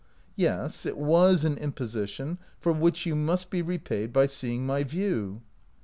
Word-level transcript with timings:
"Yes, 0.35 0.87
it 0.87 0.97
was 0.97 1.45
an 1.45 1.57
imposition, 1.59 2.39
for 2.59 2.73
which 2.73 3.05
you 3.05 3.15
must 3.15 3.51
be 3.51 3.61
repaid 3.61 4.11
by 4.11 4.25
seeing 4.25 4.65
my 4.65 4.83
view." 4.83 5.43